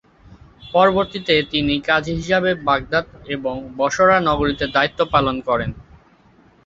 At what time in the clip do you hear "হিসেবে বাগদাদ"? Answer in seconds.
2.15-3.05